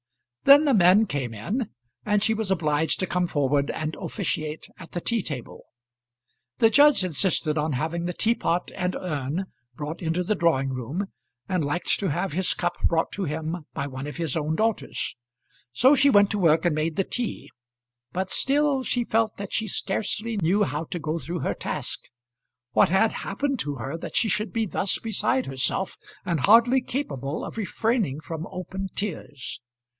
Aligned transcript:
Then 0.45 0.65
the 0.65 0.73
men 0.73 1.05
came 1.05 1.35
in, 1.35 1.69
and 2.03 2.23
she 2.23 2.33
was 2.33 2.49
obliged 2.49 2.99
to 2.99 3.05
come 3.07 3.27
forward 3.27 3.69
and 3.69 3.95
officiate 3.97 4.65
at 4.79 4.93
the 4.93 4.99
tea 4.99 5.21
table. 5.21 5.65
The 6.57 6.71
judge 6.71 7.03
insisted 7.03 7.59
on 7.59 7.73
having 7.73 8.05
the 8.05 8.13
teapot 8.13 8.71
and 8.75 8.95
urn 8.95 9.45
brought 9.75 10.01
into 10.01 10.23
the 10.23 10.33
drawing 10.33 10.69
room, 10.69 11.05
and 11.47 11.63
liked 11.63 11.99
to 11.99 12.09
have 12.09 12.33
his 12.33 12.55
cup 12.55 12.75
brought 12.83 13.11
to 13.13 13.25
him 13.25 13.67
by 13.75 13.85
one 13.85 14.07
of 14.07 14.17
his 14.17 14.35
own 14.35 14.55
daughters. 14.55 15.15
So 15.71 15.93
she 15.93 16.09
went 16.09 16.31
to 16.31 16.39
work 16.39 16.65
and 16.65 16.73
made 16.73 16.95
the 16.95 17.03
tea; 17.03 17.51
but 18.11 18.31
still 18.31 18.81
she 18.83 19.03
felt 19.05 19.37
that 19.37 19.53
she 19.53 19.67
scarcely 19.67 20.35
knew 20.37 20.63
how 20.63 20.85
to 20.85 20.97
go 20.97 21.19
through 21.19 21.41
her 21.41 21.53
task. 21.53 21.99
What 22.71 22.89
had 22.89 23.13
happened 23.13 23.59
to 23.59 23.75
her 23.75 23.97
that 23.99 24.17
she 24.17 24.27
should 24.27 24.51
be 24.51 24.65
thus 24.65 24.97
beside 24.97 25.45
herself, 25.45 25.95
and 26.25 26.39
hardly 26.41 26.81
capable 26.81 27.45
of 27.45 27.55
refraining 27.55 28.19
from 28.21 28.47
open 28.47 28.89
tears? 28.95 29.61